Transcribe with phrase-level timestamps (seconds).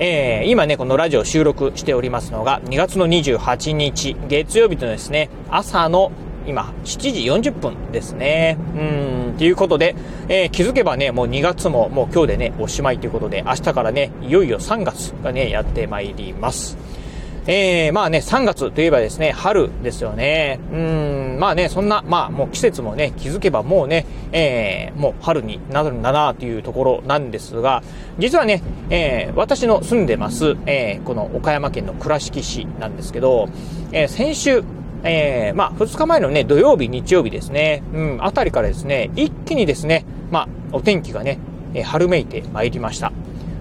[0.00, 6.12] えー今ね、このラジオ収録しておりますのが、2月の28日、月曜日とですね、朝の
[6.46, 8.56] 今、7時40分ですね。
[8.76, 9.96] うん、ということで、
[10.28, 16.78] えー気づけばね、もう2月ももう今日でね、おしまいということで、明日からね、いよいよ3月がね、やってまいります。
[17.50, 20.60] えー、まあね、3月といえばですね、春ですよね。
[20.70, 27.82] うん、まあね、そんな、まあもう季節もね、気づけばもうね、えー、もう春になるんだなというところなんですが、
[28.18, 33.48] 実はね、えー、私の住んでます、えー、この岡山県の倉敷市なんですけど、
[33.92, 34.62] えー、先週、
[35.02, 41.38] えー、まあ、2日前のね、土曜日、日曜日ですね、うん、あたりからですね、一気にですね、まあ、お天気がね、
[41.72, 43.10] えー春めいてまいりました。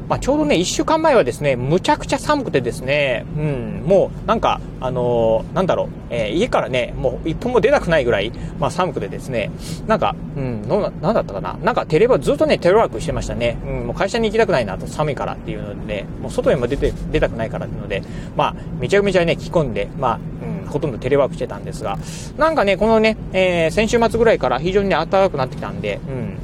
[0.09, 9.51] まあ、ちょうどね、1週間前はですね、むちゃくちゃ寒くてですね、うん、もうなんか、あのーなんだろう、えー家からね、もう一歩も出たくないぐらい、まあ寒くてですね、
[9.85, 13.57] なんか、うん、のなんだったかな、なんかテレワずっとね、テレワークしてましたね。
[13.65, 18.01] うん、もう会社に行きたくないなと、寒いからっていうので、ね、もう外にも出て、出たくないからっていうので、
[18.37, 20.19] まあ、めちゃめちゃね、着込んで、まあ、
[20.63, 21.97] うん、ほとんどテレワークしてたんですが、
[22.37, 26.37] なんかね、このね、えー先週末ぐらいから非常にね、暖かくなってきたんで、うん、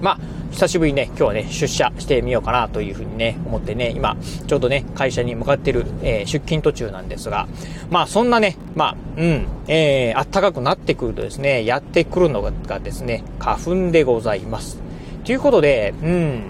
[0.00, 0.18] まあ、
[0.54, 4.16] 久しぶりね、今日はね、出社してみようかなというふうにね、思ってね、今、
[4.46, 7.48] ちょうどね、会社に向かってる、えー出勤途中なんですが、
[7.90, 14.78] まあ、そんなね、まあ、うん、えー、暖かくなってくるとですね、やってくるのがですね、花粉でございます。
[15.24, 16.42] ということで、うん、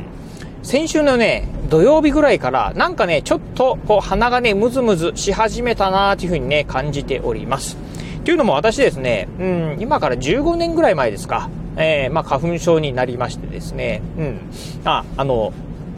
[0.62, 7.78] 先週のね、土曜日ぐらいから、なんかね、ちょっと、こう、鼻がね、ムズムズし始めたなというふうにね、感じております。
[8.24, 14.40] というのも私ですね、うん、今から15年ぐらい前ですか、えー、まあ、花粉症になりましてですね、うん、
[14.84, 15.52] あ、あの、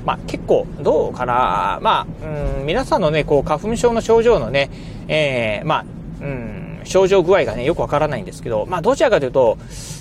[0.04, 2.26] まあ、結構、どうかな、まあ、
[2.58, 4.70] うん、皆さんのね、こう、花粉症の症状のね、
[5.08, 5.84] えー、まあ、
[6.20, 9.58] うん、症状具合がね、よくわからないんですけど、まあ、どちらかというと、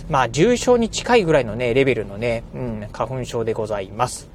[0.10, 4.30] まあ、重症に近いぐらいのね、レベルのね、うん、花粉症でございます。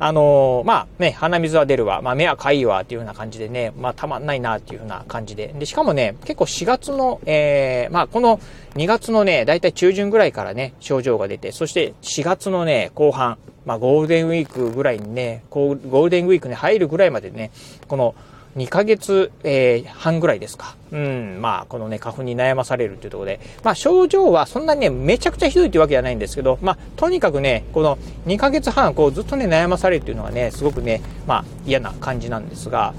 [0.00, 5.48] あのーまあね、鼻水は出るわ、まあ目はかいわっていうような感じでね、まあたまんないなっていうような感じで。
[5.48, 8.38] で、しかもね、結構4月の、えー、まあこの
[8.74, 17.50] 2月のね、だいたい中旬ぐらいからね、症状が出て、そして4月のね、後半、まあゴールデンウィークぐらいにね、ゴールデンウィークに入るぐらいまでね、
[17.88, 18.14] この
[18.58, 20.76] 2ヶ月、えー半ぐらいですか。
[20.90, 32.94] うん、まあ、このね、花粉に悩まされるというところで、まあ、症状はそんなにね、めちゃくちゃひどいというわけじゃないんですけど、まあ、とにかくね、この2ヶ月半、こう、ずっとね、悩まされるというのがね、すごくね、まあ、嫌な感じなんですが、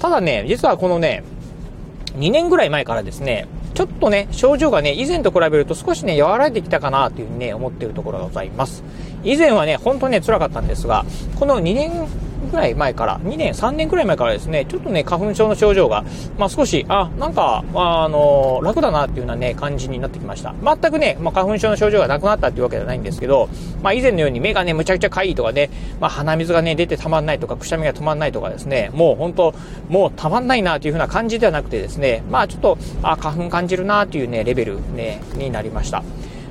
[0.00, 1.24] ただね、実はこのね、
[2.16, 8.82] 2年ぐらい前からですね、ちょっとね、症状がね、以前と比べると少しね、和らいできたかなというふうにね、思っているところがございます。
[9.22, 11.04] 以前はね、本当にね、辛かったんですが、
[11.38, 12.08] この2年
[12.48, 16.04] ぐらい前から、2年、3年ぐらい前からですね、ちょっとね、花粉症の症状が、
[16.38, 20.54] まあ少し、あ、なんか、あ、の楽だなっていうようなね、感じになってきました。
[20.64, 23.48] 全くね、まあ花粉症の症状がなくなったっていうわけではないんですけど、
[23.82, 25.70] まあ以前のように目がね、むちゃくちゃかいとかね、
[26.00, 29.54] まあ鼻水がね、出てたまんないとか、くしゃみが止まんないとかですね、もう本当
[29.88, 36.02] もうたまんないなというふうな感じではなくてですね、まあちょっと、あ、花粉感じるなというね、レベルね、になりました。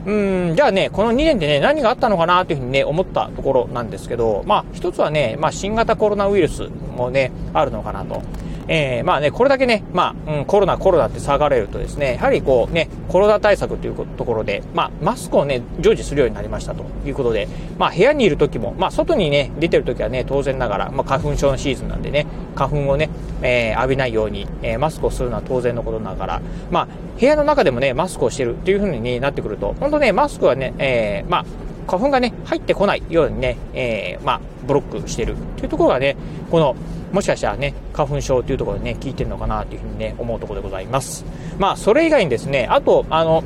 [0.08, 8.22] うん、じゃあね、この2年でね、何があったのかなというふうにね、思ったところなんですけど、まあ、一つはね、まあ、新型コロナウイルスもね、あるのかなと。
[8.68, 17.48] えー、まあね、これだけね、まあ、うん、コロナ、コロナって騒がれるとですね、やはりこうね、コロナ対策というところで、まあ、マスクをね、常時するようになりましたということで、
[17.78, 23.10] まあ、部屋にいる時も、まあ、外にね、出てる時はね、当然ながら、まあ、花粉症のシーズンなんでね、花粉をね、
[23.42, 26.42] えー浴びないように、えーマスクをするのは当然のことながら、
[26.72, 26.88] まあ、
[27.20, 31.46] 部屋の中でもね、マスクをしてるっていう風になってくると、本当ね、マスクはね、えーまあ、
[31.88, 36.16] 花粉がね、入ってこないようにね、えーまあ、ブロックしてるっていうところがね、
[36.52, 36.76] この、
[37.12, 41.26] もしかしたらね、花粉症っていうところでね、効いてるのかなというふうにね、思うところでございます。
[41.58, 43.44] まあ、それ以外にですね、あと、あの、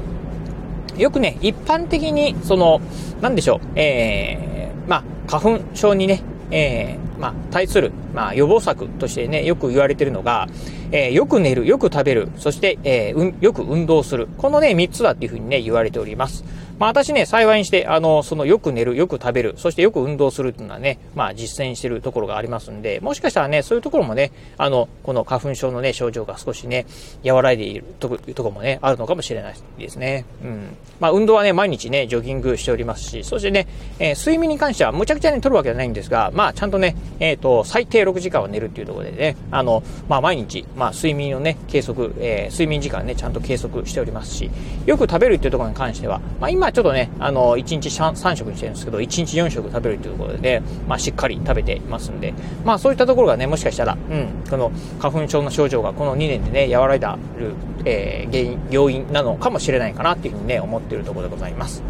[0.98, 2.82] よくね、一般的に、その、
[3.22, 10.48] なんでしょう、えー、まあ、花粉症にね、えー、まあ、対する、まあ、予防策としてね、よく言われてるのが、
[10.92, 14.28] えーよく寝る、よく食べる、そして、えーうん、よく運動する。
[14.38, 16.44] このね、三つだっていうふうにね、言われております。
[16.82, 26.88] まあ私ね、幸いにして、あの、そのよく寝る、よく食べる、そしてよく運動するっていうのはね、まあ実践してるところがありますんで、もしかしたらね、そういうところもね、あの、この花粉症のね、症状が少しね、
[27.24, 30.26] 和らいでいるところもね、あるのかもしれないですね。
[30.44, 30.76] うん。
[31.00, 33.68] まあ運動はね、毎日ね、ジョギングしておりますし、そしてね、
[34.00, 44.50] えー、睡眠に関してはむちゃくちゃね、取るわけじゃないんですが、まあちゃんとね、えっ、ー、と、最低6時間は寝るっていうところでね、あの、まあ毎日、まあ睡眠をね、計測、えー、睡眠時間ね、ちゃんと計測しておりますし、
[44.88, 52.34] よく食べるっていうところに関しては、まあ今ちょっとね、あの、1日 3, 食にしてるんですけど、1日4食食べるということで、まあしっかり食べていますんで、
[52.64, 57.54] まあそういったところがね、もしかしたら、うん、この花粉症の症状がこの2年でね、和らいだる、
[57.86, 61.84] えー、原因、要因なのかもしれないかなっていうふうにね、思っているところでございます。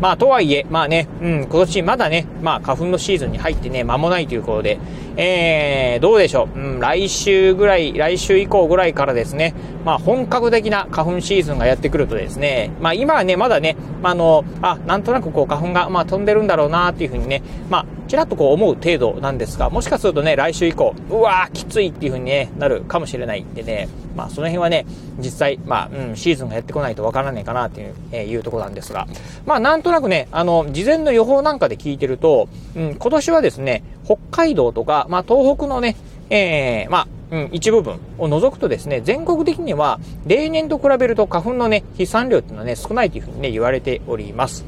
[0.00, 4.78] まあ、とはいえ、まあね、うん、今年まだね、まあ、花粉のシーズンに入ってね、間もないということで、
[5.16, 9.54] えー、どうでしょう、うん、来週ぐらい、来週以降ぐらいからですね、
[9.84, 24.86] まあ、本格的な花粉シーズンがやってくるとですね、まあ、今はね、まだね、まあ、あの、あ、なんとなくこう、花粉が、まあ、飛んでるんだろうなっていうふうにね、まあ、ちらっとこう思う程度なんですが、もしかするとね、来週以降、うわー、きついっていう風に、ね、なるかもしれないんでね、まあその辺はね、
[25.18, 29.06] 実際、まあ、うん、シーズンがやってこないとわからないかなっていう、えー、いうところなんですが、
[29.44, 35.96] まあなんとなくね、あの、事前の予報なんかで聞いてると、うん、今年はですね、北海道とか、まあ東北のね、
[36.30, 44.64] えー、まあ、うん、一部分を除くとですね、全国的には例年と比べると花粉のね、飛散量っていうのはね、少ないというふうにね、言われております。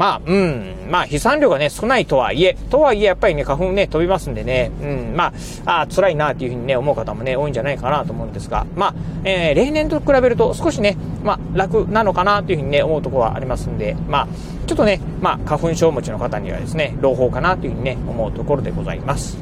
[0.00, 5.34] まあ、うん、まあ、飛散量がね、少ないとはいえ、とはいえ、やっぱりね、花粉ね、飛びますんでね、うん、ま
[5.66, 8.94] あ、あ辛いなっていうふうにね、思う方もね、多いんじゃないかなと思うんですが、まあ、
[9.24, 14.28] えー、例年と比べると少しね、まあ、楽なのかなというふうにね、思うところはありますんで、まあ、
[14.66, 19.36] ちょっとね、まあ、花粉症持ちの方にはですね、朗報かなというふうにね、思うところでございます。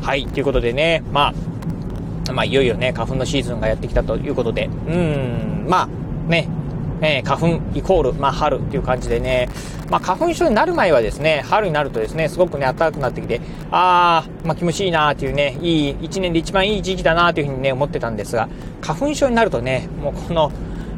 [0.00, 1.34] はい、ということでね、ま
[2.26, 5.88] あ、まあ、いよいよね、花粉のシーズンがやってきたということで、うん、まあ、
[6.30, 6.48] ね、
[7.00, 9.48] えー、花粉イコール、まあ、春っていう感じでね、
[9.90, 18.48] まあ、花粉症になる前はですね、春になるとですね、すごくね、暖かくなってきて、あー、まあ、気持ちいいなーっていうね、いい、一年で一番いい時期だなーというふうにね、思ってたんですが、
[18.80, 20.52] 花粉症になるとね、もうこの、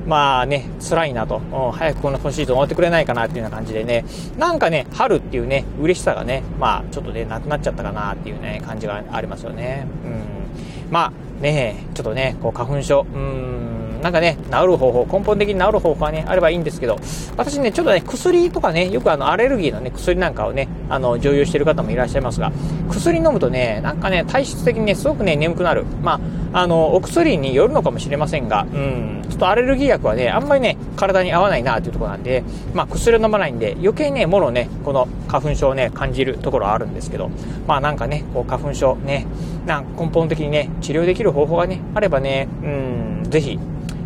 [0.07, 1.41] まあね、辛いなと、
[1.73, 4.05] 早くこの今シーズン終わってくれないかなっていうような感じでね、
[4.37, 9.87] なんかね、春っていうね、嬉しさがね、まあちょっとね、なくなっちゃったかなっていうね、感じがありますよね。
[10.05, 10.93] うん。
[10.93, 16.99] まあね、ちょっとね、こう花粉症、うん、なんかね、治る方法、根本的に治る方法がね、あればいいんですけど、
[17.37, 22.53] 私ね、ちょっとね、薬とかね、よくあの、アレルギーのね、薬なんかをね、あの、常用してる方もいらっしゃいますが、
[22.91, 25.85] 薬飲むとね、なんかね、体質的にね、すごくね、眠くなる。
[26.03, 26.21] ま
[26.53, 32.43] あ、あの、お薬によるのかもしれませんが、うん、ちょっとアレルギー薬はね、あんまりね、体に合わないなっていうところなんで、
[32.75, 37.31] まあ、薬を飲まないんで、余計ね、もろね、この花粉症をね、感じるところはあるんですけど、
[37.67, 39.27] まあなんかね、こう花粉症ね、
[39.67, 43.59] なん根本的にね、治療できる方法がね、あればね、うん、ぜひ、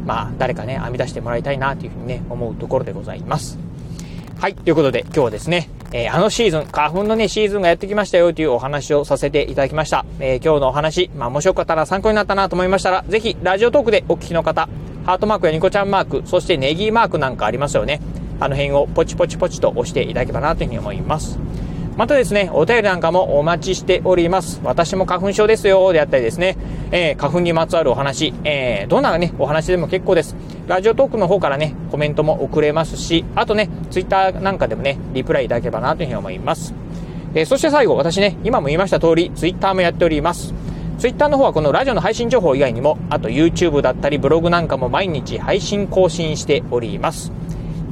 [0.07, 3.59] まあ、誰かね、編み出してもらいたいなというふうにね、思うところでございます。
[4.39, 4.55] はい。
[4.55, 10.05] ということで、今日はですね、えー、あのシーズン、花粉のね、シーズンがやってきましたよというお話をさせていただきました。
[10.21, 14.69] えー、今日のお話、まあ、もしよかったら参考になったなと思いましたら、ぜひ、ラジオトークでお聞きの方、
[15.07, 18.01] ハートマークやニコちゃんマーク、そしてネギマークなんかありますよね。
[18.39, 21.39] あの辺をポチポチポチと押していただければなというふうに思います。
[21.97, 24.61] またですね、お便りなんかもお待ちしております。
[24.63, 26.59] 私も花粉症ですよ、であったりですね、
[26.91, 30.37] えー、花粉にまつわるお話、えー、どんなね、お話でも結構です。
[30.67, 36.75] ラジオトークの方からね、コメントも送れますし、あとね、ツイッターなんかでもね、リプライいただければなというふうに思います。
[37.35, 40.53] えー、そして最後、私ね、今も言いました通り、ツイッターもやっております。
[40.99, 47.33] ツイッターの方はこのラジオの配信情報以外にも、あと YouTube だったりブログなんかも毎日配信更新しております。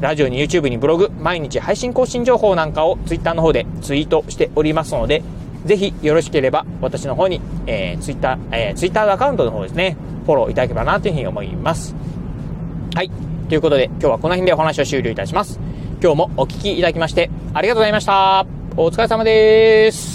[0.01, 5.23] ラジオに YouTube にブログ、毎日配信更新情報なんかを Twitter の方でツイートしておりますので、
[5.65, 9.97] ぜひよろしければ私の方に、えー、Twitter、えー、Twitter アカウントの方ですね、
[10.27, 11.95] フォローいただければなというふうに思います。
[12.95, 13.11] はい。
[13.49, 15.59] ということで、今日はこの辺でお話を終了いたします。
[16.03, 18.47] 今日もお聴きいただきまして、ありがとうございました。
[18.77, 20.14] お疲れ様です。